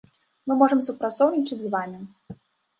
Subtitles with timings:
[0.47, 2.05] Мы можам супрацоўнічаць з вамі.